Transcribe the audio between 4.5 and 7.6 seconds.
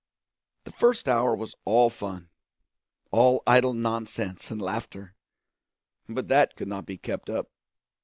laughter. But that could not be kept up.